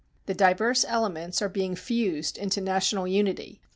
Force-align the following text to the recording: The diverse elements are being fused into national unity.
The 0.25 0.33
diverse 0.33 0.83
elements 0.83 1.43
are 1.43 1.47
being 1.47 1.75
fused 1.75 2.35
into 2.35 2.59
national 2.59 3.05
unity. 3.07 3.61